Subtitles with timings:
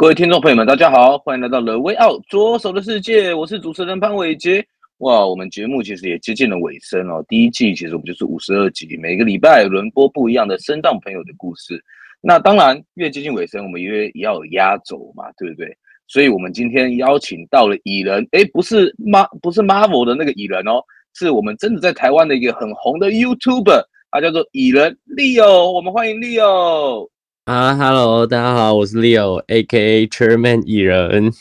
[0.00, 4.64] 各位听众朋友们，大家好，欢迎来到 The Way Out 左手的世界，我是主持人潘伟杰。
[4.98, 7.20] 哇，我们节目其实也接近了尾声哦。
[7.26, 11.82] 第一季其实我们就是五十二集，每个礼拜轮播不一样的身障朋友的故事。
[12.20, 15.76] 那当然，越接近尾声，我们越要有压轴嘛，对不对？
[16.06, 20.80] 所以我们今天邀请到了蚁人，诶，不是 Mar 不是 Marvel 的那个蚁人哦，
[21.14, 27.08] 是我们真的在台湾的一个很红的 YouTuber，他叫做蚁人 Leo，我们欢迎 Leo。
[27.48, 30.06] 啊哈喽，大家好，我是 Leo，A.K.A.
[30.08, 31.32] Chairman 蚁人。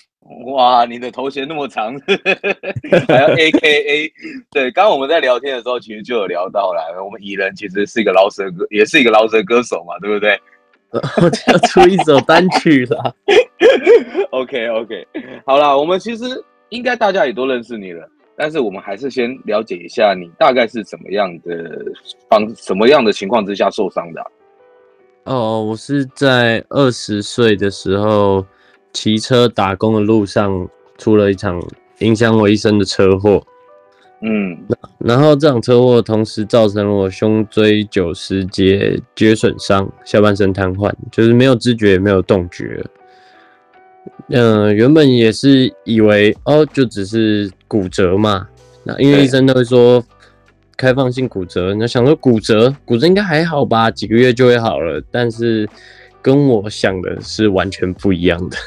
[0.56, 1.94] 哇，你的头衔那么长，
[3.10, 4.10] 还要 A.K.A.
[4.50, 10.40] 对，刚刚我们在聊天的时候，其实就有聊到了，我们蚁人其实是一个饶舌歌，也是一个饶舌歌手嘛，对不对？
[11.22, 13.14] 我就要出一首单曲了。
[14.32, 15.42] OK，OK，okay, okay.
[15.46, 16.24] 好啦，我们其实
[16.70, 21.84] 应该大家也都认识你了，但是我们还是先了解一下你大概是怎么样的
[22.30, 24.28] 方，什么样的情况之下受伤的啊？
[25.28, 28.46] 哦，我是在二十岁的时候
[28.94, 30.66] 骑车打工的路上
[30.98, 31.62] 出了一场
[32.00, 33.44] 影响我一生的车祸。
[34.22, 34.58] 嗯，
[34.98, 42.82] 然后这场车祸同时造成了我胸椎九十节节损伤，下半身瘫痪，就是没有知觉也没有动觉。
[44.30, 48.48] 嗯、呃，原本也是以为哦，就只是骨折嘛，
[48.86, 50.02] 那因为医生都会说。
[50.78, 55.02] 开放性骨折，那想说骨折，骨折应该还好吧，几个月就会好了。
[55.10, 55.68] 但是
[56.22, 58.58] 跟我想的是完全不一样的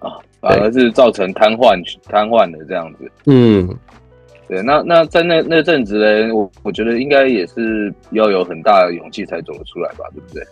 [0.00, 3.10] 啊， 反而是造成瘫痪、瘫痪的这样子。
[3.24, 3.66] 嗯，
[4.46, 4.62] 对。
[4.62, 10.46] 那那在那那阵子呢，我我觉得应该也是要有很大的勇气才走得出来吧，对不对？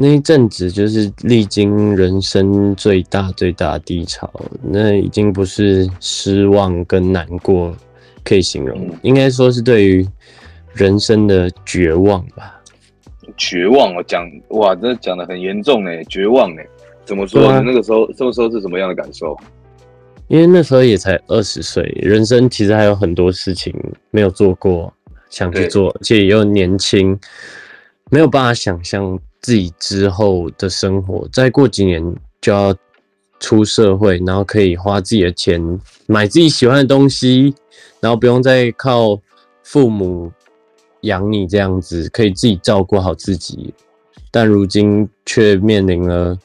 [0.00, 4.30] 那一阵子就是历经人生最大最大的低潮，
[4.62, 7.76] 那已经不是失望跟难过。
[8.28, 10.06] 可以形容，应该说是对于
[10.74, 12.60] 人生的绝望吧。
[13.38, 16.66] 绝望，我讲哇，这讲的很严重哎，绝望哎，
[17.06, 17.48] 怎么说？
[17.48, 19.34] 啊、那个时候，那个时候是什么样的感受？
[20.26, 23.74] 因为那时候也才二十岁，人生其实还有很多事情
[24.10, 24.92] 没有做过，
[25.30, 27.18] 想去做，而且又年轻，
[28.10, 31.26] 没有办法想象自己之后的生活。
[31.32, 32.02] 再过几年
[32.42, 32.74] 就要
[33.40, 35.60] 出社会，然后可以花自己的钱
[36.06, 37.54] 买自己喜欢的东西。
[38.00, 39.20] 然后不用再靠
[39.64, 40.30] 父母
[41.00, 43.74] 养你这样子，可以自己照顾好自己。
[44.30, 46.38] 但如今却面临了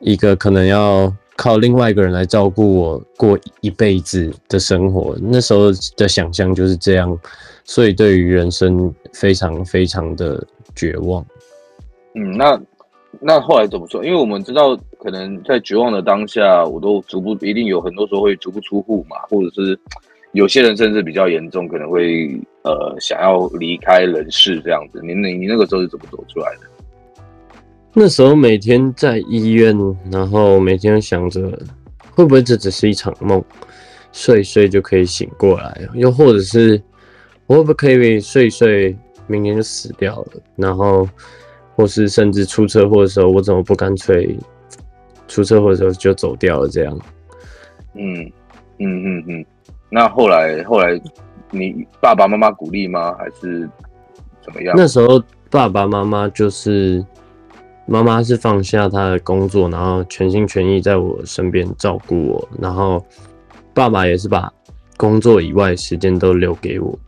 [0.00, 5.16] 一个可能要靠另外一个人来照顾我过一辈子的生活。
[5.18, 7.18] 那时候的想象就是这样，
[7.64, 11.24] 所以对于人生非常非常的绝望。
[12.14, 12.60] 嗯，那
[13.18, 14.04] 那后来怎么说？
[14.04, 19.78] 因为我们知道，可能在绝望的当下，我都足不一定有很多时候会足不出户嘛，或者是。
[20.32, 22.30] 有些人甚至比较严重，可能会
[22.62, 25.00] 呃想要离开人世这样子。
[25.02, 27.22] 你你你那个时候是怎么走出来的？
[27.92, 29.76] 那时候每天在医院，
[30.08, 31.60] 然后每天想着
[32.14, 33.44] 会不会这只是一场梦，
[34.12, 36.80] 睡一睡就可以醒过来，又或者是
[37.48, 38.96] 我会不会可以睡一睡，
[39.26, 40.28] 明天就死掉了？
[40.54, 41.08] 然后
[41.80, 44.36] 或是甚至出车祸的时候，我怎么不干脆
[45.26, 46.68] 出车祸的时候就走掉了？
[46.68, 46.98] 这样，
[47.94, 48.30] 嗯
[48.78, 49.46] 嗯嗯嗯。
[49.88, 51.00] 那后来，后来
[51.50, 53.14] 你爸爸妈妈鼓励吗？
[53.18, 53.66] 还是
[54.42, 54.74] 怎么样？
[54.76, 57.02] 那时候爸爸妈妈就是
[57.86, 63.02] 妈妈是放下她的工作，然后全心全意在我身边照顾我，然后
[63.72, 64.52] 爸爸也是把
[64.98, 66.98] 工作以外时间都留给我。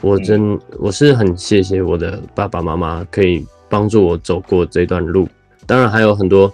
[0.00, 5.28] 我真我是很谢谢我的爸爸妈妈，可以帮助我走过这段路。
[5.66, 6.52] 当然还有很多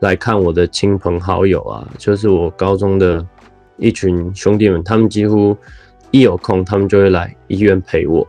[0.00, 3.26] 来看我的亲朋好友啊，就是我高中的。
[3.80, 5.56] 一群兄弟们，他们几乎
[6.10, 8.26] 一有空，他们就会来医院陪我。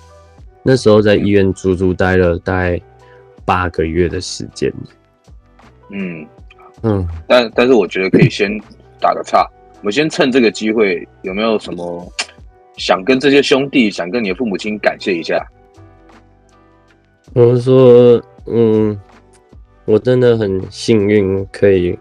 [0.61, 2.79] 那时候在医院足足待了大概
[3.45, 4.71] 八个月的时间。
[5.89, 6.23] 嗯
[6.83, 8.55] 嗯，但但是我觉得可以先
[8.99, 9.43] 打个岔，
[9.79, 12.07] 我们先趁这个机会，有没有什么
[12.77, 15.43] 想跟这些兄弟，想跟你的父母亲感谢一下？
[17.33, 18.99] 我是说，嗯，
[19.85, 21.97] 我真的很幸运，可以。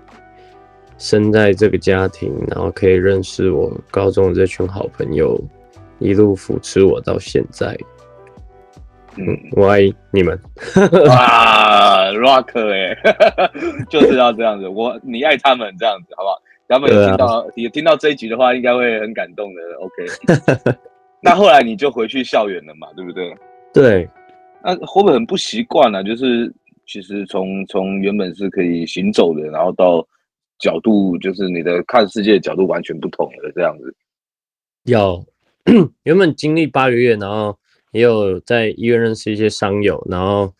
[1.00, 5.40] 生在这个家庭，然后可以认识我高中的这群好朋友，
[6.00, 7.78] 一路扶持我到现在。
[9.14, 10.36] 嗯，我爱你们。
[11.06, 13.50] 哇，， rock 哎、欸，
[13.88, 14.66] 就是要这样子。
[14.66, 16.42] 我你爱他们这样子，好不好？
[16.66, 19.62] 他们也听到、啊、有听到这一集的话，应该会很感动的。
[19.78, 20.74] OK，
[21.22, 23.32] 那后来你就回去校园了嘛，对不对？
[23.72, 24.08] 对。
[24.62, 26.02] 那会不会很不习惯呢？
[26.02, 26.52] 就是
[26.86, 30.06] 其实从从原本是可以行走的，然后到
[30.58, 33.94] 角度，就是你的看世界的角度完全不同了，这样子。
[34.84, 35.24] 有
[36.04, 37.58] 原本经历八个月，然后
[37.92, 40.52] 也有在医院认识一些伤友，然后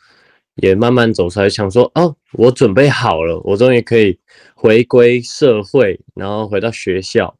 [0.56, 4.18] 也慢慢走出来，想说哦，我准备好了，我终于可以
[4.54, 7.34] 回归社会，然后回到学校。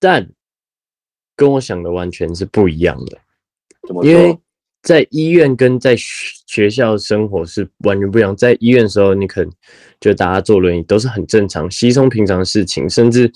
[0.00, 0.30] 但
[1.36, 3.18] 跟我想的完全是不一样的，
[3.86, 4.10] 怎么说？
[4.10, 4.38] 因为
[4.82, 8.34] 在医院跟在学校生活是完全不一样。
[8.34, 9.52] 在医院的时候，你可能
[10.00, 13.30] 就大家坐轮椅都是很正常、稀松平常的事情，甚至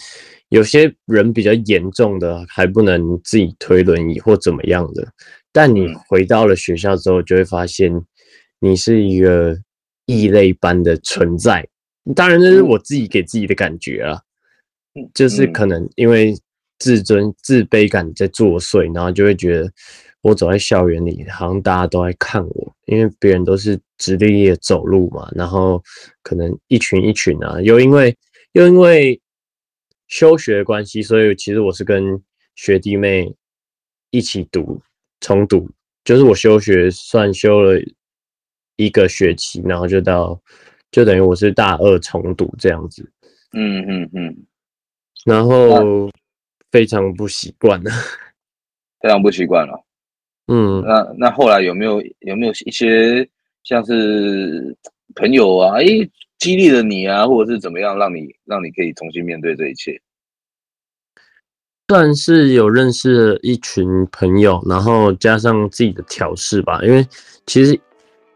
[0.50, 5.06] 有些人比较严重的还不能自己推轮椅或怎么样的。
[5.52, 7.92] 但你回到了学校之后，就会发现
[8.60, 9.58] 你是一个
[10.06, 11.66] 异类般的存在。
[12.14, 14.18] 当然，这是我自己给自己的感觉啊，
[15.12, 16.34] 就是可能因为
[16.78, 19.70] 自尊、自卑感在作祟，然后就会觉得。
[20.22, 25.82] 我走在校园里，好像大家都在看我，因为别人都是直立立的走路嘛，然后
[26.22, 28.16] 可能一群一群啊，又因为
[28.52, 29.20] 又因为
[30.06, 32.22] 休学的关系，所以其实我是跟
[32.54, 33.34] 学弟妹
[34.10, 34.80] 一起读
[35.20, 35.68] 重读，
[36.04, 37.80] 就是我休学算休了
[38.76, 40.40] 一个学期，然后就到
[40.92, 43.10] 就等于我是大二重读这样子，
[43.54, 44.36] 嗯嗯嗯，
[45.24, 46.08] 然后
[46.70, 47.90] 非常不习惯了，
[49.00, 49.84] 非常不习惯了。
[50.48, 53.26] 嗯，那那后来有没有有没有一些
[53.62, 54.76] 像是
[55.14, 55.84] 朋友啊，哎，
[56.38, 60.00] 激励了你啊，或者是怎么样，让你让你可以重新面对这一切？
[61.88, 66.80] 算是有认识了一群朋友，然后加上自己的调试吧。
[66.82, 67.06] 因为
[67.46, 67.78] 其实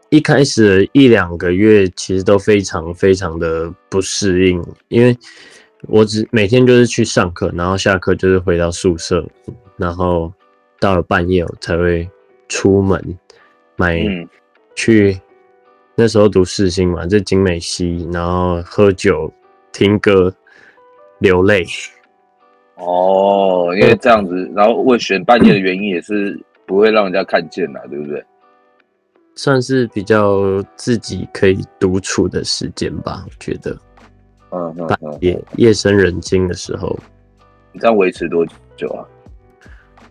[0.09, 5.15] 一开始一两个月，其实都非常非常的不适应，因为
[5.89, 9.27] 我只每天就是去上课，然后下课就是回到宿舍，
[9.75, 10.31] 然后。
[10.79, 12.09] 到了半夜，我才会
[12.47, 13.01] 出门
[13.75, 13.99] 买
[14.75, 15.19] 去。
[15.95, 19.33] 那时候读世新嘛，在景美溪，然后喝酒、
[19.71, 20.31] 听歌、
[21.17, 21.65] 流泪。
[22.75, 28.23] 哦，因为这样子，然后会选半夜的原因也是不会让人家看见啦，对不对？
[29.35, 33.75] 算是比较自己可以独处的时间吧，我觉得。
[34.51, 34.87] 嗯嗯。
[34.87, 36.95] 半夜夜深人静的时候，
[37.71, 38.45] 你这样维持多
[38.75, 39.01] 久啊？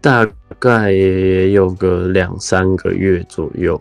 [0.01, 0.29] 大
[0.59, 3.81] 概也有个两三个月左右。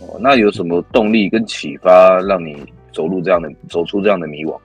[0.00, 4.58] 哦，那有什么动力跟启发让你走入这样的走出这样的迷惘？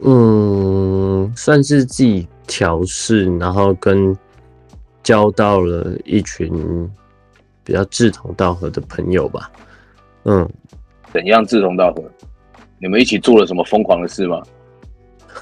[0.00, 4.16] 嗯，算是自己调试，然后跟
[5.02, 6.90] 交到了一群
[7.62, 9.50] 比较志同道合的朋友吧。
[10.24, 10.48] 嗯，
[11.12, 12.02] 怎样志同道合？
[12.78, 14.42] 你们一起做了什么疯狂的事吗？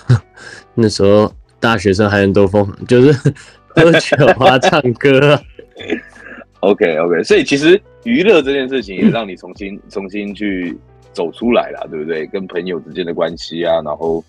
[0.75, 1.32] 那时候。
[1.62, 3.32] 大学生还能多疯，就是
[3.74, 5.42] 喝酒啊、唱歌啊。
[6.60, 10.78] OK OK，所以其实娱乐这件事情也让你重新、嗯、 重新去
[11.12, 12.24] 走出来了，对不对？
[12.28, 14.24] 跟朋友之间的关系啊，然后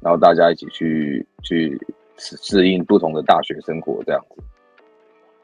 [0.00, 1.80] 然后大家一起去去
[2.16, 4.42] 适应不同的大学生活，这样子。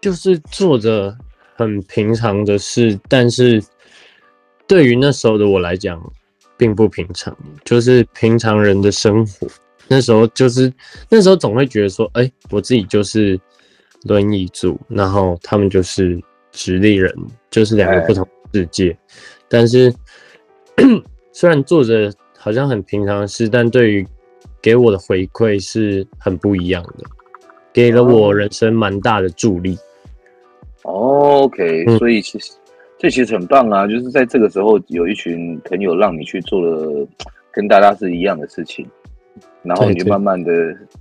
[0.01, 1.17] 就是做着
[1.55, 3.63] 很平常的事，但是
[4.67, 6.03] 对于那时候的我来讲，
[6.57, 9.47] 并不平常，就是平常人的生活。
[9.89, 10.73] 那时候就是
[11.09, 13.39] 那时候总会觉得说，哎、欸，我自己就是
[14.05, 16.21] 轮椅族，然后他们就是
[16.53, 17.15] 直立人，
[17.51, 18.91] 就是两个不同世界。
[18.91, 18.99] 欸、
[19.49, 19.93] 但是
[21.33, 24.07] 虽然做着好像很平常的事，但对于
[24.61, 27.05] 给我的回馈是很不一样的，
[27.73, 29.79] 给了我人生蛮大的助力。
[30.83, 32.53] 哦、OK，、嗯、所以其实
[32.99, 37.07] 这其实很棒啊，就是在这个时候有一群朋友让你去做了
[37.53, 38.85] 跟大家是一样的事情。
[39.63, 40.51] 然后你就慢慢的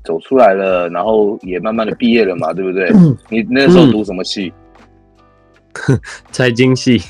[0.04, 2.90] 走出来了，然后也慢慢的毕业了嘛，对不对？
[3.30, 4.52] 你那时候读什么系？
[6.32, 7.02] 财经系。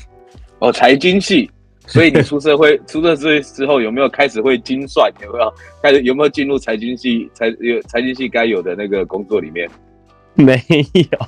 [0.58, 1.50] 哦，财经系。
[1.88, 5.08] 所以你出社会， 出社会之后有没有开始会精算？
[5.22, 9.70] 有没有开始有没有进入财经系财有财经系该有的那个工作里面？
[10.34, 10.60] 没
[10.92, 11.18] 有。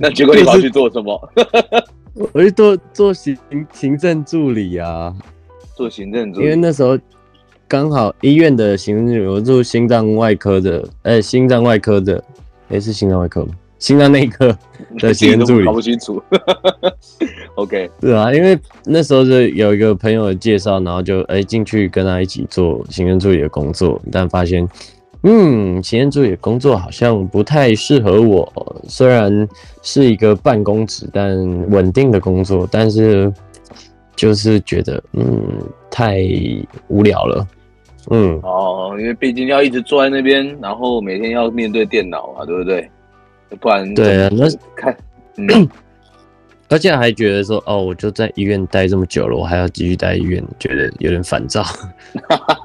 [0.00, 1.32] 那结果你跑去做什么？
[2.32, 3.36] 我去做做行
[3.72, 5.12] 行政助理啊，
[5.76, 6.46] 做行政助理。
[6.46, 6.96] 因为那时候。
[7.70, 12.16] 刚好医院的行政助理，我做心脏外科的，哎、欸，心脏外科的，
[12.68, 13.52] 哎、欸，是心脏外科吗？
[13.78, 14.48] 心脏内科
[14.98, 16.20] 的行政助理，搞不清楚。
[17.54, 24.68] OK，对啊，因为那时候就有一个朋友的介绍，然后就哎进、欸、去跟他一起做行政助理的工作，但发现，
[25.22, 28.82] 嗯，行政助理的工作好像不太适合我。
[28.88, 29.48] 虽然
[29.80, 31.38] 是一个办公职，但
[31.70, 33.32] 稳定的工作，但是。
[34.16, 35.24] 就是觉得嗯
[35.90, 36.18] 太
[36.88, 37.46] 无聊了，
[38.10, 42.90] 嗯哦，因为毕竟要一直坐在那边，然后每天要面对电脑啊，对不对？
[43.60, 44.44] 不然对啊，那
[44.76, 44.96] 看，
[45.36, 45.68] 嗯，
[46.68, 51.64] 而且还觉得说哦，我就在医院待这么久了，我还要继续待医院，觉得有点烦躁。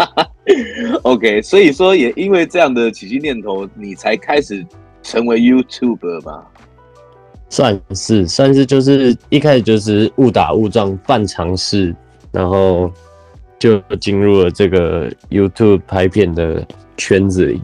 [1.01, 4.63] OK，所以说也因为这样的起心念头，你才开始
[5.01, 6.43] 成为 YouTuber 吧？
[7.49, 11.95] 算是，算是，就是一开始就是误打误撞，半尝试，
[12.31, 12.91] 然后
[13.59, 16.65] 就进入了这个 YouTube 拍片的
[16.97, 17.61] 圈子里。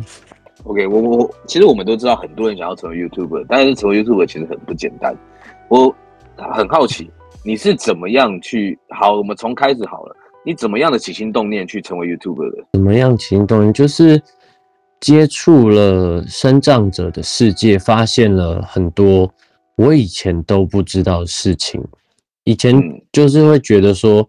[0.63, 5.15] OK，我我其实我们都知道，很多人想要成为 YouTuber，但是成为 YouTuber 其实很不简单。
[5.69, 5.93] 我
[6.37, 7.09] 很好奇，
[7.43, 8.77] 你是怎么样去？
[8.89, 10.15] 好，我们从开始好了。
[10.43, 12.63] 你怎么样的起心动念去成为 YouTuber 的？
[12.73, 13.73] 怎么样起心动念？
[13.73, 14.21] 就是
[14.99, 19.31] 接触了生障者的世界，发现了很多
[19.75, 21.83] 我以前都不知道的事情。
[22.43, 22.79] 以前
[23.11, 24.27] 就是会觉得说，嗯、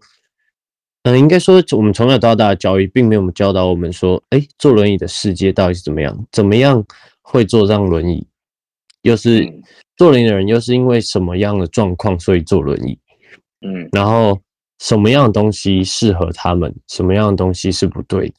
[1.03, 6.25] 呃，应该说我们从小到大的教育并没有教导我们说，哎，坐轮椅的世界到底是怎么样？
[6.31, 6.83] 怎么样
[7.21, 8.25] 会坐上轮椅？
[9.01, 9.45] 又是
[9.97, 12.97] 坐轮椅的人又是因为什么样的状况所以坐轮椅？
[13.61, 14.39] 嗯，然后。
[14.79, 16.75] 什么样的东西适合他们？
[16.89, 18.35] 什么样的东西是不对的？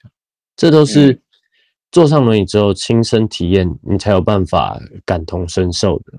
[0.56, 1.18] 这都是
[1.90, 6.12] 坐上轮椅之后亲身体验，你才有办法感同身受的。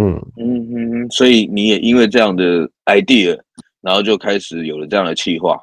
[0.00, 3.38] 嗯嗯嗯，所以你也因为这样的 idea，
[3.80, 5.56] 然后就开始有了这样的企划。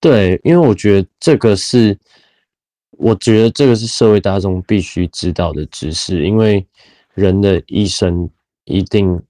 [0.00, 1.98] 对，因为我觉得这个是，
[2.92, 6.66] 我觉得这个是社会大众必须知道的知识，因为
[7.14, 8.28] 人的一生
[8.64, 9.20] 一定，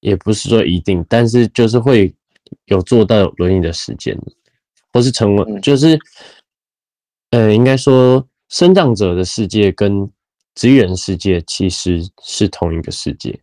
[0.00, 2.14] 也不是说一定，但是就是会。
[2.66, 4.16] 有坐到轮椅的时间，
[4.92, 5.98] 或是成为就是，
[7.30, 10.08] 呃，应该说，生长者的世界跟
[10.54, 13.36] 职业人世界其实是同一个世界。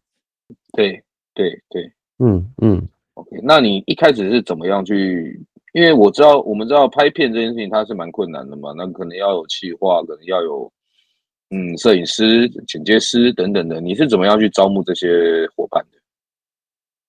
[0.71, 1.03] 对
[1.33, 2.87] 对对，嗯嗯。
[3.15, 5.41] OK，那你一开始是怎么样去？
[5.73, 10.71] 因为我知道，我们知道拍片这件事情它是蛮困难的嘛，那可能要有企划，可能要有
[11.49, 13.81] 嗯摄影师、剪接师等等的。
[13.81, 15.97] 你是怎么样去招募这些伙伴的？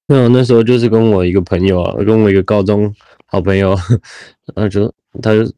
[0.07, 2.91] 那我，那时候就是跟我一个朋友啊，跟我一个高中
[3.27, 3.77] 好朋友，
[4.55, 4.93] 然后就
[5.23, 5.51] 他就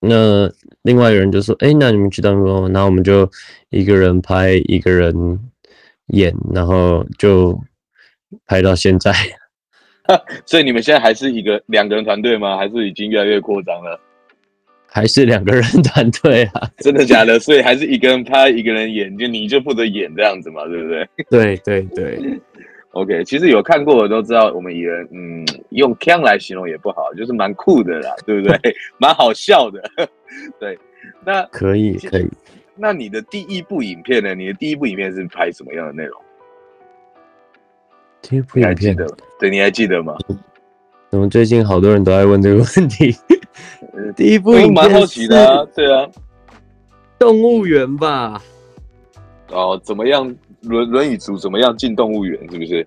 [0.00, 0.50] 那
[0.82, 3.28] 另外一个人就说：“哎，那你们去当中，然后我们就
[3.70, 5.12] 一个人拍，一个人
[6.08, 7.60] 演，然后就
[8.46, 9.12] 拍到现在。
[10.46, 12.56] 所以你们现在还是一个两个人团队吗？
[12.56, 14.00] 还是已经越来越扩张了？
[14.90, 16.68] 还是两个人团队啊？
[16.78, 17.38] 真的假的？
[17.38, 21.08] 所以还是一个人拍，一个人演，就你就负责演这样子嘛，对不对？
[21.30, 22.40] 对 对对。”
[22.92, 28.74] OK，其实有看过的都知道，我们艺人，嗯，用 “can” 来形容也不好，就是蛮酷的啦，对不对？
[28.98, 29.82] 蛮好笑的，
[30.58, 30.76] 对。
[31.24, 32.26] 那可以可以。
[32.74, 34.34] 那你的第一部影片呢？
[34.34, 36.18] 你的第一部影片是拍什么样的内容？
[38.22, 39.06] 第一部影片的，
[39.38, 40.16] 对，你还记得吗？
[41.10, 43.16] 怎么最近好多人都在问这个问题？
[44.14, 46.06] 第一部蛮好奇的啊，对啊，
[47.18, 48.42] 动物园吧？
[49.50, 50.34] 哦，怎么样？
[50.62, 52.38] 轮轮椅族怎么样进动物园？
[52.50, 52.86] 是不是？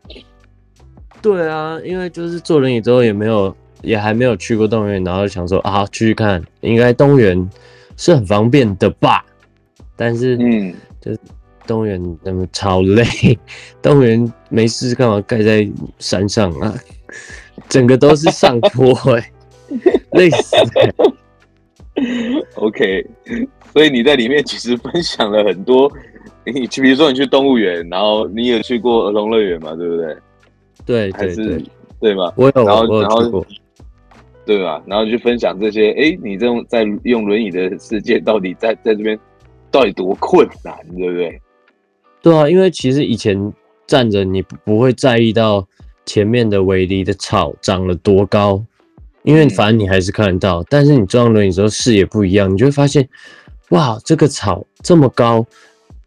[1.21, 7.49] 对啊，因为就是坐轮椅之后也没有，也还没有去过动物园，然后想说啊，去去看，应该动物园
[7.95, 9.25] 是很方便的吧？
[9.95, 11.19] 但是，嗯，就是
[11.67, 13.05] 动物园那么超累，
[13.81, 15.67] 动物园没事干嘛盖在
[15.99, 16.73] 山上啊？
[17.69, 19.31] 整个都是上坡，哎，
[20.13, 21.13] 累死了。
[22.55, 23.05] OK，
[23.73, 25.91] 所以你在里面其实分享了很多。
[26.43, 30.17] 你去，比如说你去动物园，然后你也去过儿童乐园嘛，对不对？
[30.83, 31.61] 对，还是
[31.99, 32.33] 对吗？
[32.35, 33.45] 我有，然后我有去过，
[34.45, 34.81] 对吧？
[34.87, 39.17] 然后去分享这些，哎，你这种在用轮椅的世界，到底在在这边
[39.69, 41.39] 到底多困难，对不对？
[42.21, 43.51] 对啊，因为其实以前
[43.87, 45.67] 站着，你不会在意到
[46.05, 48.63] 前面的围篱的草长了多高，
[49.23, 50.61] 因为反正你还是看得到。
[50.61, 53.09] 嗯、但是你坐上轮椅之后，视野不一样，你就会发现，
[53.69, 55.45] 哇，这个草这么高。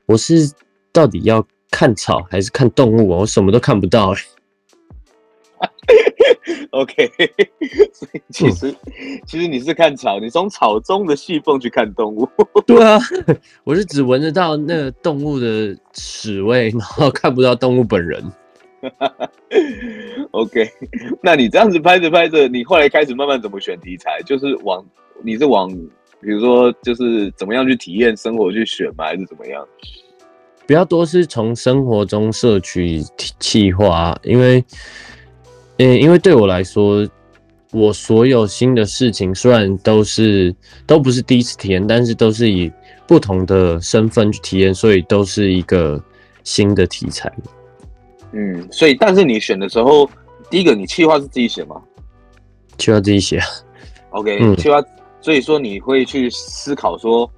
[0.07, 0.51] 我是
[0.93, 3.19] 到底要看草还是看动物啊？
[3.19, 4.27] 我什么都看不到哎、欸。
[6.71, 7.11] OK，
[7.93, 12.29] 所以其实、嗯、其实你是看草，你从草中的细缝去看动物。
[12.67, 12.99] 对啊，
[13.65, 18.23] 我是只闻得到那个动物的屎味，然后看不到动物本人。
[20.33, 20.69] OK，
[21.23, 24.21] 那你这样子拍着拍着，你后来开始慢慢怎么选题材？
[24.27, 24.85] 就是往
[25.23, 25.71] 你是往。
[26.21, 29.05] 比如说，就是怎么样去体验生活去选吗？
[29.05, 29.63] 还是怎么样？
[30.67, 33.03] 比较多是从生活中摄取
[33.39, 34.65] 气化，因为，
[35.79, 37.07] 嗯，因为对我来说，
[37.73, 40.55] 我所有新的事情虽然都是
[40.87, 42.71] 都不是第一次体验，但是都是以
[43.07, 46.03] 不同的身份去体验，所以都是一个
[46.45, 47.33] 新的题材。
[48.33, 50.09] 嗯，所以但是你选的时候，
[50.49, 51.83] 第一个你计划是自己写吗？
[52.77, 53.41] 计划自己写。
[54.11, 54.87] OK，计划、嗯，
[55.21, 57.29] 所以说你会去思考说，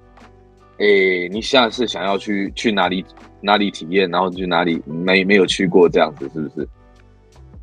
[0.77, 3.03] 诶、欸，你下次想要去去哪里
[3.41, 6.67] 哪里体验，然后去哪里没没有去过这样子，是不是？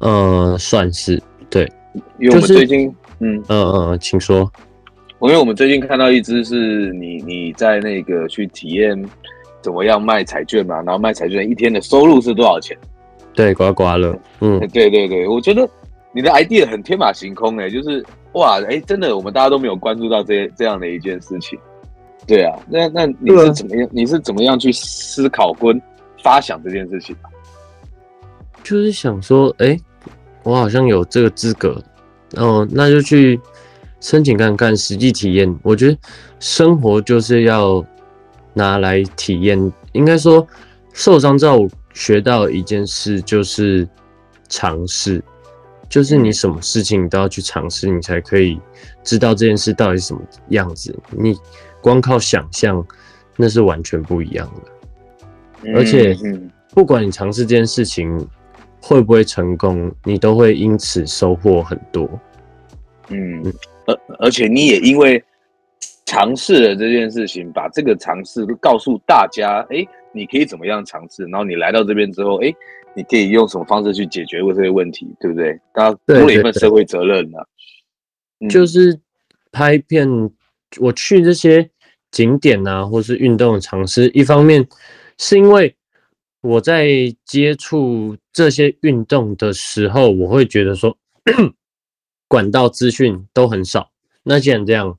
[0.05, 1.21] 嗯，算是
[1.51, 1.69] 对，
[2.21, 4.51] 因为我们最近，就是、嗯嗯嗯，请说。
[5.21, 9.03] 因为我们最近看到一只是你你在那个去体验
[9.63, 12.77] 怎么样卖彩券嘛，然后卖彩券一天的收入是多少钱？
[13.33, 14.15] 对，刮刮乐。
[14.41, 15.67] 嗯，对对对，我觉得
[16.13, 21.59] 你的 idea 很天马行空哎、欸，就是哇哎，真的我们大家都没有关注到这这样的一件事情。
[22.27, 23.89] 对啊，那那你是怎么样？
[23.91, 25.81] 你是怎么样去思考跟
[26.23, 27.17] 发想这件事情？
[28.63, 29.79] 就是想说，哎，
[30.45, 31.83] 我好像有这个资格，
[32.37, 33.41] 哦，那就去。
[34.01, 35.59] 申请看看，实际体验。
[35.63, 35.97] 我觉得
[36.39, 37.83] 生活就是要
[38.53, 39.73] 拿来体验。
[39.93, 40.47] 应该说，
[40.93, 43.89] 受伤之后学到一件事就是
[44.47, 45.25] 尝试，
[45.89, 48.61] 就是你什么事情都要去尝试，你才可以
[49.03, 50.21] 知道这件事到底是什么
[50.51, 50.95] 样子。
[51.11, 51.35] 你
[51.81, 52.87] 光靠想象，
[53.39, 55.73] 那是完全不一样的。
[55.75, 56.15] 而且，
[56.75, 58.29] 不管你尝试这件事情
[58.87, 62.07] 会不会成功，你都会因此收获很多。
[63.09, 63.43] 嗯。
[63.87, 65.23] 而而且你也因为
[66.05, 71.25] 尝试了这件事情，把这个尝试告诉大家，哎、欸，你可以怎么样尝试？
[71.25, 72.57] 然后你来到这边之后，哎、欸，
[72.95, 75.59] 你可以用什么方式去解决过这些问题，对不对？
[75.75, 78.49] 大家多了一份社会责任呢、啊。
[78.49, 78.99] 就是
[79.51, 80.09] 拍片，
[80.79, 81.71] 我去这些
[82.11, 84.67] 景点啊，或是运动的尝试，一方面
[85.19, 85.75] 是因为
[86.45, 86.87] 我在
[87.25, 90.97] 接触这些运动的时候，我会觉得说。
[92.27, 93.91] 管道资讯都很少，
[94.25, 94.99] 那既然这样，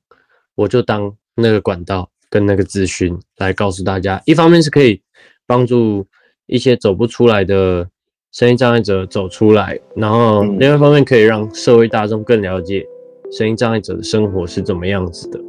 [0.56, 4.22] 我就当那个管道跟那个资讯来告诉大家。
[4.26, 5.02] 一方面是可以
[5.46, 6.08] 帮助
[6.46, 7.90] 一些走不出来的
[8.32, 12.86] 声音障碍者走出来，然后另外一方面可以让社会大众更了解
[13.32, 15.40] 声音障碍者的生活是怎么样子的。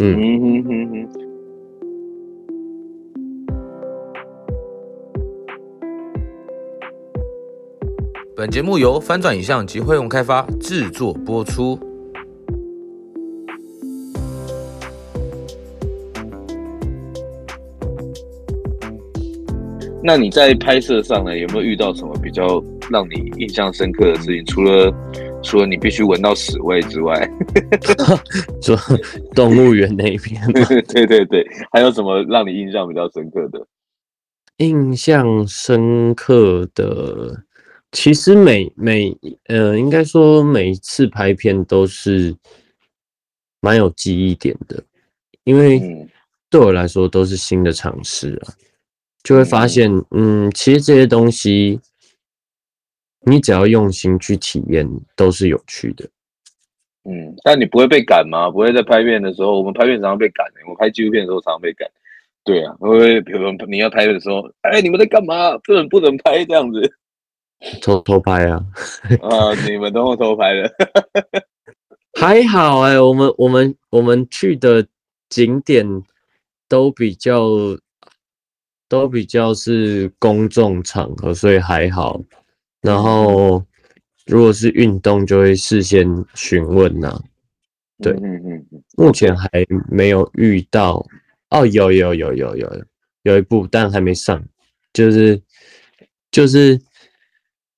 [0.00, 1.25] 嗯哼哼哼。
[8.36, 11.80] 本节目由翻转影像及辉洪开发制作播出。
[20.04, 24.44] 那你在拍摄上呢，有没有遇到什么比较让你印象深刻的事情？
[24.44, 24.92] 除了
[25.42, 27.26] 除了你必须闻到屎味之外，
[28.60, 28.76] 说
[29.34, 30.38] 动物园那边，
[30.92, 33.66] 对对对，还有什么让你印象比较深刻的？
[34.58, 37.45] 印象深刻的。
[37.92, 42.36] 其实每每呃，应该说每一次拍片都是
[43.60, 44.84] 蛮有记忆点的，
[45.44, 46.06] 因为
[46.50, 48.52] 对我来说都是新的尝试啊，
[49.22, 51.80] 就会发现，嗯，其实这些东西
[53.24, 56.06] 你只要用心去体验，都是有趣的。
[57.04, 58.50] 嗯，但你不会被赶吗？
[58.50, 61.88] 不会在拍片的时候，我们拍片常常被赶，我们拍纪录片的时候常常被赶。
[62.44, 65.56] 对啊，会不会比如说你要拍的时候，哎，你们在干嘛？
[65.58, 66.92] 不能不能拍这样子。
[67.80, 68.62] 偷偷拍啊！
[69.22, 70.70] 啊，你们都会偷拍的，
[72.20, 73.00] 还好哎、欸。
[73.00, 74.86] 我们我们我们去的
[75.30, 75.86] 景点
[76.68, 77.48] 都比较
[78.88, 82.20] 都比较是公众场合，所以还好。
[82.82, 83.64] 然后
[84.26, 87.18] 如果是运动，就会事先询问呐。
[88.02, 88.82] 对，嗯嗯嗯。
[88.98, 89.48] 目前还
[89.90, 91.04] 没有遇到
[91.48, 92.84] 哦，有有有有有有
[93.22, 94.44] 有一部，但还没上，
[94.92, 95.40] 就是
[96.30, 96.78] 就是。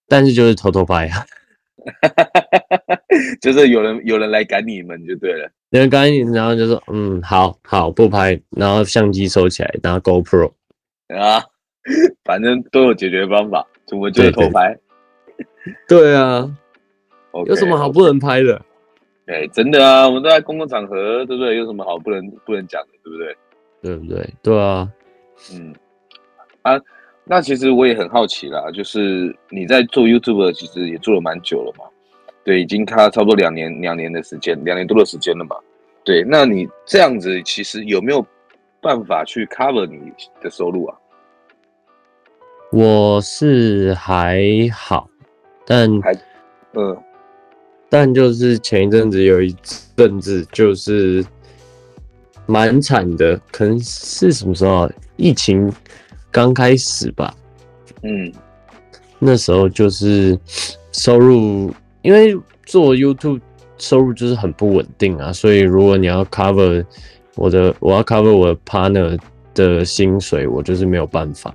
[0.08, 1.24] 但是就是偷偷拍啊，
[3.40, 10.52] 就是有人有人来赶你们就对了，有人赶你，然后就说嗯，好好不拍，然后相机收起来，然后 GoPro
[11.08, 11.44] 啊，
[12.24, 14.76] 反正都有解决方法，我们就是偷拍。
[15.86, 16.50] 对，对，对啊
[17.32, 18.60] ，okay, 有什么好不能拍的？
[19.26, 21.56] 哎，真的啊，我们都在公共场合，对不对？
[21.56, 23.36] 有什么好不能不能讲的，对不对？
[23.82, 24.34] 对不对？
[24.42, 24.90] 对啊，
[25.54, 25.74] 嗯
[26.62, 26.80] 啊。
[27.30, 31.84] 那其实我也很好奇啦，就是你在做 YouTube 其实也做了蛮久了嘛，
[32.42, 35.54] 对，已经差差不多两年两年的时间，两年多的时间了嘛，
[36.02, 38.24] 对，那你这样子其实有没有
[38.80, 40.10] 办法去 cover 你
[40.40, 40.96] 的收入啊？
[42.72, 44.40] 我是还
[44.72, 45.10] 好，
[45.66, 46.14] 但还
[46.72, 46.96] 嗯，
[47.90, 49.54] 但就是前一阵子有一
[49.94, 51.22] 阵子就是
[52.46, 54.90] 蛮惨的，可能是什么时候啊？
[55.16, 55.70] 疫情。
[56.30, 57.34] 刚开始吧，
[58.02, 58.32] 嗯，
[59.18, 60.38] 那时候就是
[60.92, 63.40] 收入，因为做 YouTube
[63.78, 66.84] 收入就是很不稳定啊，所以如果你要 cover
[67.34, 69.18] 我的，我要 cover 我的 partner
[69.54, 71.54] 的薪水，我就是没有办法。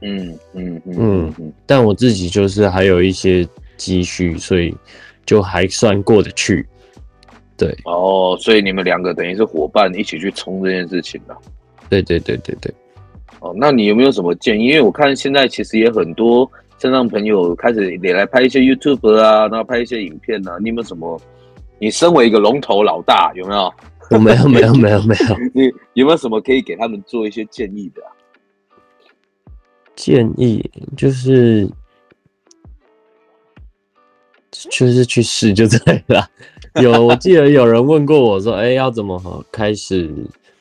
[0.00, 4.72] 嗯嗯嗯嗯，但我自己就是还有一些积蓄，所以
[5.26, 6.64] 就还算过得去。
[7.56, 11.36] 对，哦，所以你们两个等于是伙伴一起去冲这件事情了。
[11.88, 12.72] 对对对对对。
[13.40, 14.66] 哦，那你有没有什么建议？
[14.66, 20.56] 因为我看现在其实也很多线上朋友开始也来拍一些 YouTube 啊，然后拍一些影片啊。
[20.60, 21.20] 你有没有什么？
[21.78, 23.72] 你身为一个龙头老大，有没有？
[24.10, 25.36] 我没有没有没有没有。
[25.54, 28.10] 你有没有什么可以给他们做一些建议的啊？
[29.94, 31.68] 建议就是
[34.50, 36.28] 就是去试就对了。
[36.82, 40.12] 有，我记得有人问过我说：“哎、欸，要怎么开始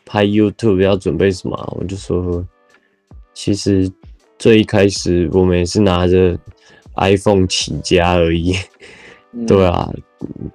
[0.05, 0.81] 拍 YouTube？
[0.81, 2.45] 要准备什么？”我就说。
[3.37, 3.87] 其实
[4.39, 6.35] 最一开始我们也是拿着
[6.95, 8.55] iPhone 起家而已，
[9.31, 9.87] 嗯、 对啊，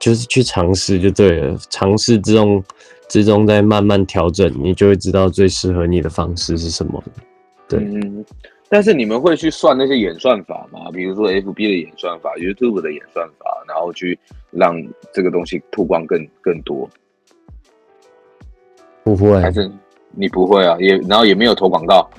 [0.00, 2.62] 就是去尝试就对了，尝试之中
[3.08, 7.00] 之中再慢慢调整，你就会知道最适合你的方式是什么。
[7.68, 8.24] 对，嗯，
[8.68, 10.90] 但是你们会去算那些演算法吗？
[10.92, 14.18] 比如说 FB 的演算法、YouTube 的演算法，然后去
[14.50, 14.74] 让
[15.14, 16.90] 这个东西曝光更更多？
[19.04, 19.70] 不会，还是
[20.10, 20.76] 你不会啊？
[20.80, 22.10] 也然后也没有投广告。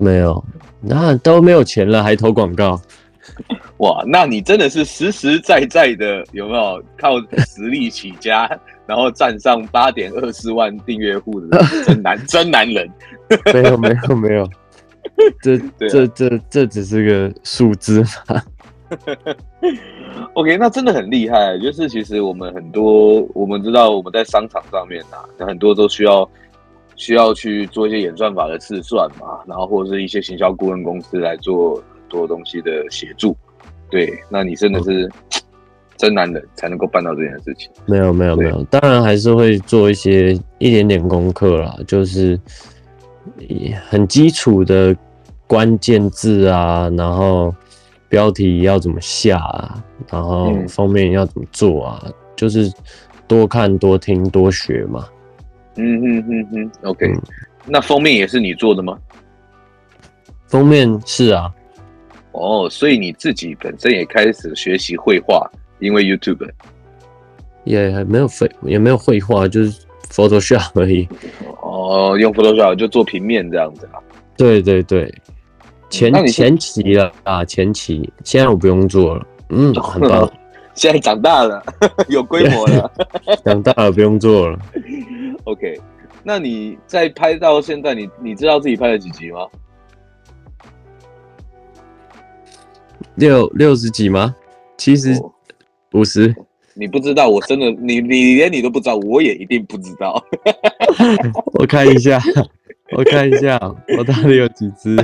[0.00, 0.42] 没有，
[0.80, 2.80] 那都没有钱了，还投广告？
[3.78, 8.50] 哇，那你真的是实实在在的有没有靠实力起家，
[8.86, 12.90] 然后站上八点二四万订阅户的真男真男人？
[13.52, 14.48] 没有没有没有，
[15.42, 18.42] 这、啊、这这这只是个数字嘛。
[20.32, 26.28] OK，那真的很厉害，就是其实我们很多我们知道我们在商场上面啊，很多都需要。
[27.00, 33.34] 需要去做一些演算法的试算嘛，然后或者是一些行销顾问公司来做很多东西的协助。
[33.88, 35.10] 对，那你真的是、嗯、
[35.96, 37.70] 真男人才能够办到这件事情。
[37.86, 42.38] 没有没有没有，当然还是会做一些一点点功课啦，就是
[43.88, 44.94] 很基础的
[45.46, 47.54] 关键字啊，然后
[48.10, 52.70] 标题要怎么下啊，然后封面要怎么做啊，嗯、就是
[53.26, 55.08] 多看多听多学嘛。
[55.82, 57.10] 嗯哼哼哼，OK，
[57.64, 58.98] 那封面也是你做的吗？
[60.46, 61.50] 封面是啊，
[62.32, 66.46] 哦，所以你自己本身也开始学习绘画，因为 YouTube
[67.64, 71.08] 也还没有绘，也没有绘画，就是 Photoshop 而已。
[71.62, 73.96] 哦，用 Photoshop 就做平面这样子啊？
[74.36, 75.10] 对对对，
[75.88, 80.30] 前前期了啊，前期，现在我不用做了，嗯，很棒。
[80.74, 81.62] 现在长大了，
[82.08, 82.90] 有规模了，
[83.44, 84.58] 长大了不用做了。
[85.44, 85.80] OK，
[86.22, 89.46] 那你在拍到现在，你你知道自己拍了几集吗？
[93.14, 94.34] 六六十几吗？
[94.76, 95.14] 七十、
[95.92, 96.34] 五十？
[96.74, 100.22] 你不知道，我真的，你你连你都不知道，我也一定不知道。
[101.58, 102.20] 我看一下，
[102.96, 103.58] 我看一下，
[103.98, 104.96] 我到底有几只？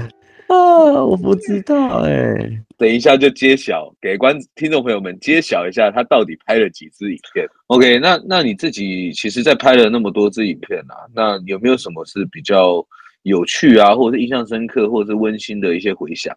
[0.55, 12.87] 啊，我不知道哎、欸， 等一下就揭晓，给观听众朋友们揭晓一下，他到底拍了几支影片？OK，那那你自己其实，在拍了那么多支影片啊，那有没有什么是比较
[13.23, 16.37] 有趣啊，或者是印象深刻，或者是温馨的一些回响？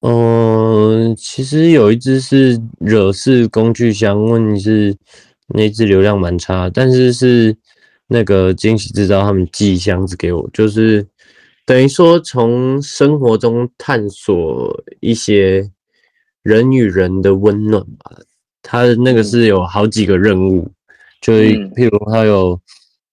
[0.00, 4.96] 嗯，其实有一只是惹事工具箱，问题是
[5.48, 7.54] 那只流量蛮差，但是是
[8.06, 11.06] 那个惊喜制造他们寄箱子给我，就是。
[11.70, 15.70] 等于说，从生活中探索一些
[16.42, 18.10] 人与人的温暖吧。
[18.60, 20.68] 他那个是有好几个任务，
[21.20, 22.60] 就譬如他有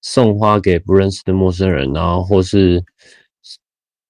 [0.02, 2.84] 送花给不认识的陌生人，然后或是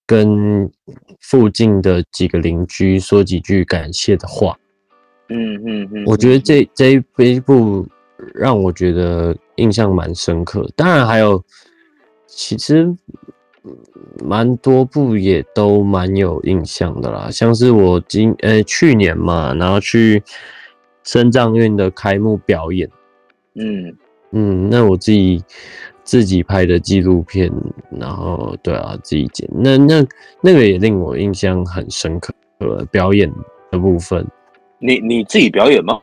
[0.05, 0.71] 跟
[1.19, 4.57] 附近的几个邻居说几句感谢的话。
[5.27, 7.85] 嗯嗯嗯，我觉得这这一部
[8.33, 10.65] 让我觉得印象蛮深刻。
[10.73, 11.43] 当然还有，
[12.27, 12.95] 其实。
[14.23, 20.21] 蛮多部也都蛮有印象的啦，像是我今呃、欸、去年嘛，然后去
[21.03, 22.89] 深藏院的开幕表演，
[23.55, 23.95] 嗯
[24.31, 25.43] 嗯，那我自己
[26.03, 27.51] 自己拍的纪录片，
[27.91, 30.05] 然后对啊自己剪，那那
[30.41, 33.31] 那个也令我印象很深刻，呃，表演
[33.71, 34.25] 的部分。
[34.79, 35.99] 你你自己表演吗？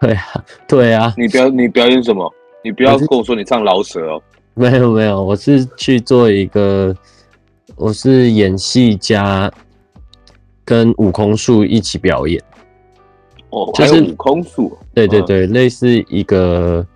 [0.00, 2.32] 对啊对啊，你表你表演什么？
[2.64, 4.22] 你不要跟我说你唱老舍哦。
[4.54, 6.94] 没有没有，我是去做一个，
[7.74, 9.50] 我是演戏加
[10.64, 12.42] 跟悟空术一起表演。
[13.50, 14.76] 哦，就是悟空术。
[14.92, 16.86] 对对对，类似一个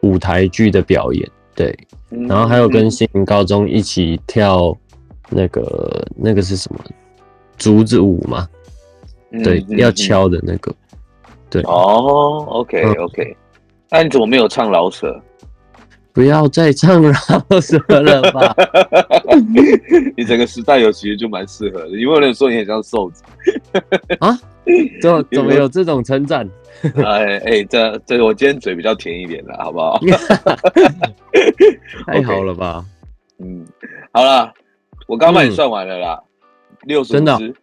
[0.00, 1.30] 舞台剧的表演。
[1.54, 1.76] 对，
[2.10, 4.76] 然后还有跟新民高中一起跳
[5.30, 6.80] 那个那个是什么？
[7.56, 8.48] 竹子舞嘛？
[9.44, 10.74] 对，要敲的那个。
[11.48, 11.62] 对。
[11.62, 13.36] 哦，OK OK，
[13.90, 15.20] 那你怎么没有唱饶舌？
[16.14, 17.12] 不要再唱饶
[17.60, 18.54] 舌了吧？
[20.16, 21.88] 你整个时代有其实就蛮适合的。
[21.98, 23.24] 有没有人说你很像瘦子？
[24.20, 24.38] 啊？
[25.02, 26.48] 怎么 怎么有这种称赞？
[27.04, 30.00] 哎哎，这这我今天嘴比较甜一点了，好不好？
[32.06, 32.84] 太好了吧？
[33.40, 33.66] 嗯，
[34.12, 34.52] 好了，
[35.08, 36.22] 我刚帮你算完了啦，
[36.82, 37.54] 六十五只，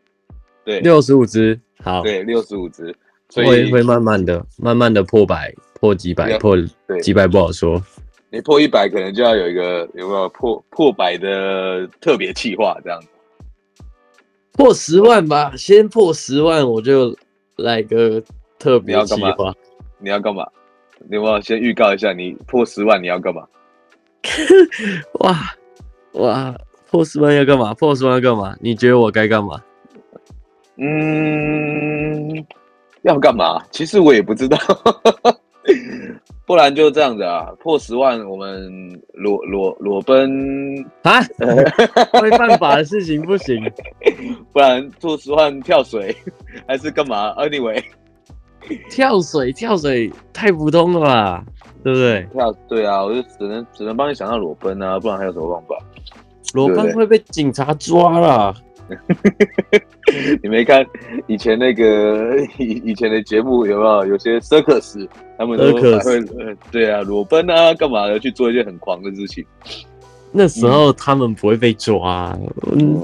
[0.65, 2.93] 对，六十五只，好，对，六十五只，
[3.29, 6.57] 所以会慢慢的、慢慢的破百，破几百，破
[7.01, 7.81] 几百不好说。
[8.33, 13.07] 你破一百，可能就要有一个有没有破破百的特别计划这样子。
[14.53, 17.13] 破十万吧，先破十万，我就
[17.57, 18.23] 来个
[18.57, 19.53] 特别计划。
[19.99, 20.47] 你要干嘛？
[21.09, 23.45] 你要不要先预告一下，你破十万你要干嘛？
[25.19, 25.37] 哇
[26.13, 26.55] 哇，
[26.89, 27.73] 破十万要干嘛？
[27.73, 28.55] 破十万要干嘛？
[28.61, 29.61] 你觉得我该干嘛？
[30.77, 32.45] 嗯，
[33.01, 33.61] 要干嘛？
[33.71, 34.57] 其实我也不知道。
[36.45, 38.69] 不然就这样子啊，破十万我们
[39.13, 40.29] 裸裸裸奔
[41.03, 41.21] 啊，
[42.21, 43.63] 没办法的事情不行。
[44.51, 46.15] 不然破十万跳水
[46.67, 47.81] 还是干嘛？Anyway，
[48.89, 51.43] 跳水跳水太普通了吧，
[51.83, 52.27] 对不对？
[52.33, 55.85] 跳对啊，我就只能只能帮你想到裸奔啊，不然还有什么办法？
[56.53, 58.53] 裸奔会被警察抓啦。
[60.43, 60.85] 你没看
[61.27, 64.05] 以前那个以 以前的节目有没有？
[64.07, 69.43] 有些 circus 他们都会呃对啊裸奔啊干嘛的去做一些很狂的事情。
[70.31, 72.37] 那时候他们不会被抓，
[72.71, 73.01] 嗯，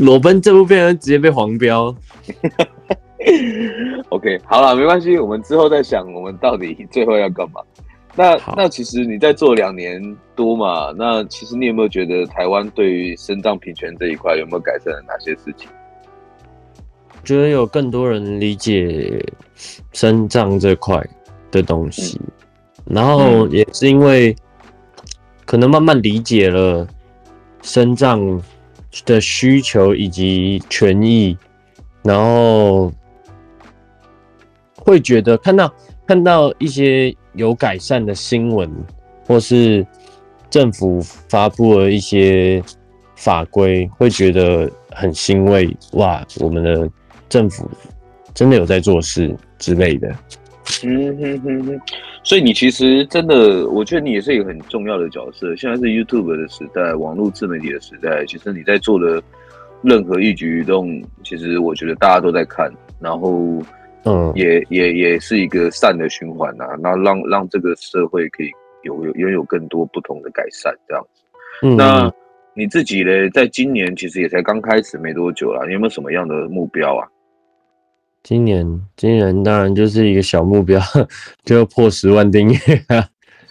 [0.00, 1.94] 裸奔这部片直接被黄标。
[4.08, 7.60] OK，好了，没关系，我们之后再想，我们到底最后要干嘛？
[8.16, 10.02] 那那其实你在做两年
[10.34, 10.92] 多嘛？
[10.96, 15.68] 那其实你有没有觉得台湾对于身障平权这一块有没有改善了哪些事情？
[17.24, 19.24] 觉得有更多人理解
[19.92, 21.00] 身障这块
[21.52, 22.20] 的东西，
[22.86, 24.34] 嗯、然后也是因为
[25.46, 26.86] 可能慢慢理解了
[27.62, 28.20] 身障
[29.06, 31.38] 的需求以及权益，
[32.02, 32.92] 然后
[34.76, 35.72] 会觉得看到
[36.06, 37.14] 看到一些。
[37.34, 38.68] 有改善的新闻，
[39.26, 39.86] 或是
[40.48, 42.62] 政府发布了一些
[43.16, 45.68] 法规，会觉得很欣慰。
[45.92, 46.90] 哇，我们的
[47.28, 47.70] 政府
[48.34, 50.08] 真的有在做事之类的。
[50.84, 51.80] 嗯哼哼哼，
[52.22, 55.54] 所以你其实真的，我觉得你也是一个很重要的角色。
[55.56, 59.22] 现在是 YouTube 的时代，网络自媒体的时代，其实你在做的
[59.82, 63.62] 任何一举一动，其实我觉得大家都在看，然后。
[64.04, 68.50] 嗯，也也也是一个善的循环呐，那让让这个社会可以
[68.82, 71.22] 有有拥有更多不同的改善这样子。
[71.62, 72.12] 嗯，那
[72.54, 73.28] 你自己呢？
[73.30, 77.06] 在今年其实也才刚开始没多久啦，你有没有什么样的目标啊？
[78.22, 80.80] 今年，今年当然就是一个小目标，
[81.44, 82.56] 就要破十万订阅
[82.88, 83.06] 啊，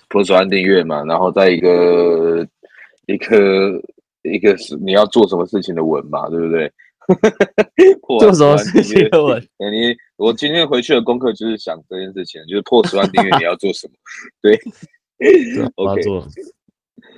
[0.10, 2.46] 破十万订阅嘛，然后再一个
[3.08, 3.82] 一个
[4.24, 6.72] 一个是你要做什么事情的文嘛，对不对？
[8.20, 9.42] 做什么事情的文？
[9.72, 13.94] 你我今天回去的功课就是想这件事情，就是破十万订阅你要做什么？
[14.42, 14.60] 对，
[15.76, 16.28] 我要做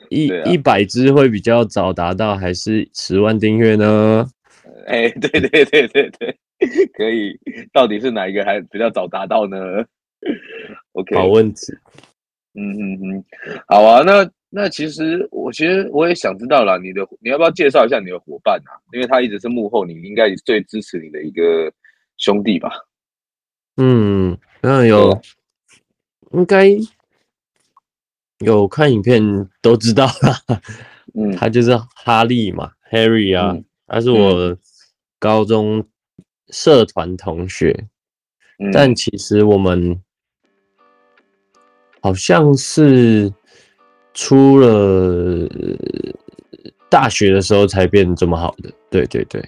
[0.10, 4.27] 一一百只会比较早达到，还是十万订阅呢？
[4.88, 6.38] 哎，对对对对对，
[6.93, 7.38] 可以，
[7.71, 9.58] 到底是哪一个还比较早达到呢
[10.93, 11.73] ？OK，好问题。
[12.54, 13.25] 嗯嗯嗯，
[13.67, 14.30] 好啊，那。
[14.53, 18.75] 那其实我其实我也想知道了，你的你要不要介绍一下你的伙伴啊？
[18.91, 21.71] 因为他一直是幕后，你应该也是最支持你的一个
[22.17, 22.69] 兄弟吧？
[23.77, 25.21] 嗯，那有，
[26.33, 26.67] 应该
[28.39, 29.23] 有看影片
[29.61, 30.61] 都知道啦。
[31.13, 34.57] 嗯， 他就是哈利嘛，Harry 啊，嗯、他是我
[35.17, 35.87] 高中
[36.49, 37.87] 社团同学，
[38.59, 40.03] 嗯、但其实我们
[42.01, 43.33] 好像是。
[44.13, 45.47] 出了
[46.89, 49.41] 大学的时候才变这么好的，对对对。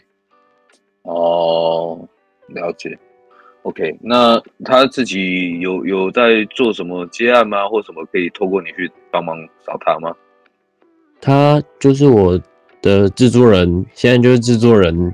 [1.04, 2.00] 哦，
[2.48, 2.98] 了解。
[3.64, 7.68] OK，那他自己有有在做什么接案吗？
[7.68, 10.14] 或什么可以透过你去帮忙找他吗？
[11.22, 12.38] 他就是我
[12.82, 15.14] 的制作人，现在就是制作人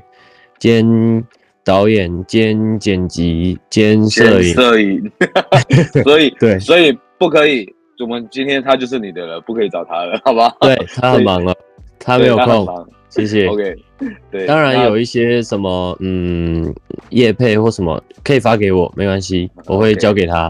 [0.58, 1.24] 兼
[1.64, 5.12] 导演兼剪辑兼摄影，摄影。
[6.04, 7.72] 所以 对，所以不可以。
[8.00, 10.56] 我们今天他就是你的了，不可以找他了，好吧？
[10.62, 11.54] 对，他很忙了，
[12.00, 12.88] 他没有空。
[13.10, 13.48] 谢谢。
[13.48, 13.76] OK，
[14.32, 16.74] 对，当然有一些什么，嗯，
[17.10, 20.50] 叶配或什么可以发给我，没关系， 我会交给他。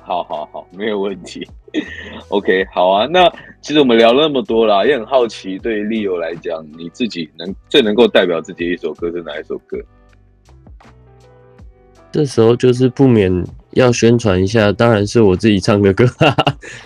[0.00, 1.46] 好好好，没有问题。
[2.30, 3.06] OK，好啊。
[3.06, 9.76] 那其实我们聊了那么多啦，也很好奇，对于 Leo 来讲，你自己能最能够代表自己的一首歌是哪一首歌？
[12.10, 13.30] 这时候就是不免
[13.72, 16.04] 要宣传一下，当然是我自己唱的歌。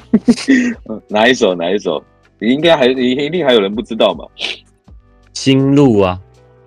[1.09, 1.55] 哪一首？
[1.55, 2.03] 哪一首？
[2.39, 4.25] 你应该还，你一定还有人不知道嘛？
[5.33, 6.21] 心路啊，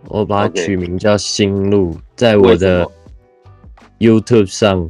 [0.10, 2.90] 我把它取名叫心路.在我的
[4.00, 4.90] YouTube 上，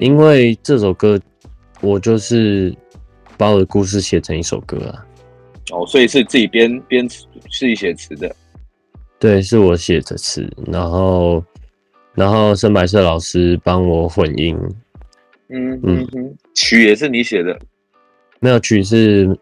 [0.00, 1.20] 因为这首歌
[1.80, 2.74] 我就是
[3.36, 5.04] 把我的故事写成一首歌啊。
[5.72, 8.34] 哦，所以是自己编编词，自己写词的。
[9.18, 11.42] 对，是我写的词，然后，
[12.16, 14.58] 然后深白色老师帮我混音。
[15.48, 17.56] 嗯嗯嗯，曲也是你写的？
[18.40, 19.38] 没有，曲是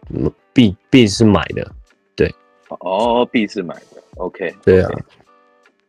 [0.53, 1.71] B B 是买的。
[2.15, 2.31] 对，
[2.81, 4.03] 哦，B 是买的。
[4.17, 4.91] OK，对啊。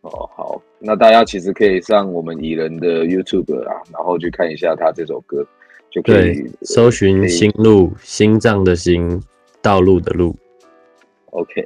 [0.01, 5.45] 哦，好，那大家其实可以上我们蚁人的 YouTube 啊，然后去看一下他这首歌，
[5.91, 9.21] 就可以搜寻心路，心脏的心，
[9.61, 10.35] 道路的路。
[11.31, 11.61] OK，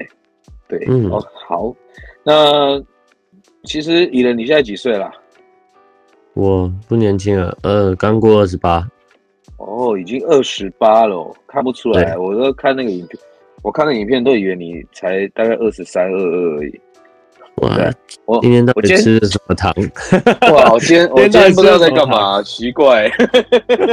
[0.68, 1.76] 对，嗯，哦，好。
[2.24, 2.82] 那
[3.66, 5.12] 其实蚁人，你现在几岁了？
[6.34, 8.88] 我不年轻了，呃，刚过二十八。
[9.58, 12.18] 哦，已经二十八了，看不出来。
[12.18, 13.20] 我都看那个影片，
[13.62, 16.82] 我看那个影片都以为你才大概二十三、二二而已。
[17.58, 17.94] 哇，
[18.26, 19.74] 我今天到底吃的什么糖？
[20.54, 23.10] 哇，我今天 我今天不知道在干嘛，奇怪。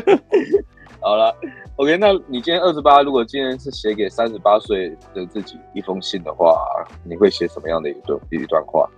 [1.00, 1.34] 好了。
[1.76, 6.64] OK，那你今天二十八，如果今天是写给三十八岁的自己一封信的话，
[7.04, 8.88] 你会写什么样的一段一段话？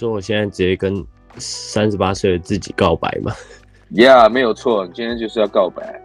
[0.00, 1.04] 说我现在直接跟
[1.36, 3.34] 三十八岁的自己告白嘛？
[3.92, 6.00] Yeah，没有错，你今天就是要告白，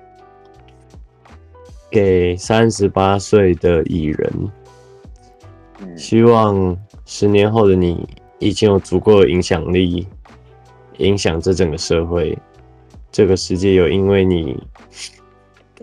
[1.90, 4.52] 给三十八岁的蚁人。
[5.80, 8.06] 嗯，希望十年后的你
[8.40, 10.06] 已经有足够的影响力，
[10.98, 12.38] 影响这整个社会。
[13.14, 14.62] 这个世界有因为你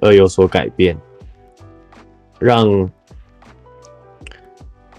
[0.03, 0.94] 而有所改变，
[2.38, 2.90] 让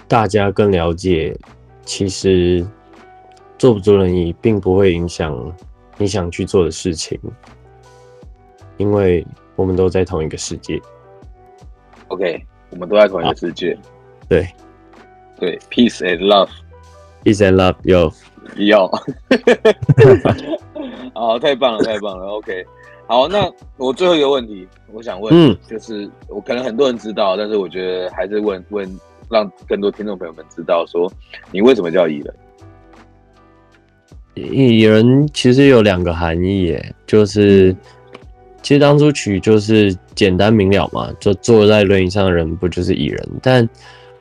[0.07, 1.37] 大家更了解，
[1.85, 2.65] 其实
[3.63, 5.33] 做不做轮椅并不会影响
[5.97, 7.17] 你想去做的事情，
[8.75, 10.81] 因为我们都在同一个世界。
[12.09, 13.77] OK，我们都在同一个世界。
[14.27, 14.45] 对，
[15.39, 18.89] 对，Peace and love，Peace and love，Yo，Yo。
[21.15, 22.25] 好，太棒了，太棒了。
[22.33, 22.65] OK，
[23.07, 28.99] 好，那我最后一个问题，我想问，嗯，就是我可能很多人知道，但是我觉得还是问问，
[29.29, 31.09] 让更多听众朋友们知道，说
[31.49, 32.35] 你为什么叫蚁人？
[34.35, 37.75] 蚁人其实有两个含义，耶，就是
[38.61, 43.29] 其实当初取就是简单明了嘛，就坐在轮椅上的人不就是蚁人？
[43.41, 43.67] 但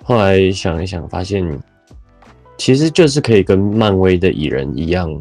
[0.02, 1.42] 后来想一想，发现
[2.56, 5.20] 其实就是可以跟漫威的蚁人一样。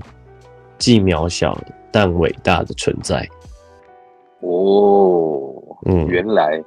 [0.78, 1.56] 既渺小
[1.92, 3.24] 但伟大的存在。
[4.40, 5.54] 哦，
[5.86, 6.60] 嗯，原来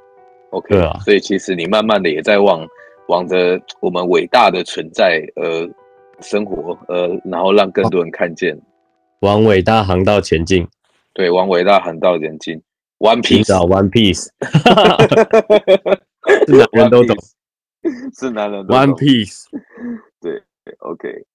[0.51, 2.65] ，OK，对啊，所以其实你慢慢的也在往
[3.09, 5.69] 往着我们伟大的存在呃
[6.21, 8.57] 生活，呃，然后让更多人看见，
[9.21, 10.67] 往伟大航道前进。
[11.13, 12.61] 对，往伟大航道前进。
[12.99, 14.27] One Piece，One Piece，
[16.47, 17.17] 是男人都懂，
[18.17, 18.65] 是男人。
[18.67, 19.43] One Piece，
[20.21, 20.41] 对
[20.79, 21.25] ，OK。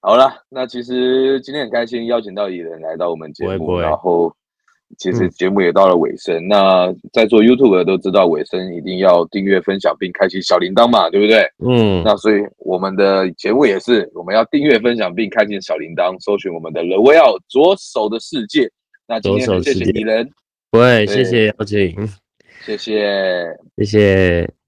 [0.00, 4.34] 好了，那其实今天很开心邀请到蚁人来到我们节目，然后
[4.98, 6.36] 其实节目也到了尾声。
[6.36, 11.40] 嗯、那在做 YouTube 的都知道尾声一定要订阅、分享并开启小铃铛嘛，对不对？
[11.64, 12.02] 嗯。
[12.04, 18.70] 那所以我们的节目也是，我们要订阅、分享并开启小铃铛，搜寻我们的 The 左手的世界。
[19.08, 20.28] 那今天谢谢你人，
[20.72, 21.94] 喂，谢谢姚景，
[22.64, 23.46] 谢谢，
[23.78, 24.65] 谢谢。